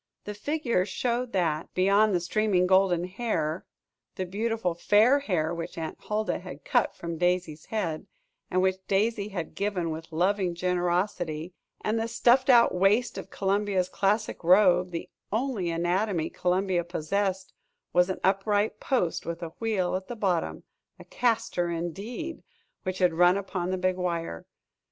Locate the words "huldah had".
5.99-6.65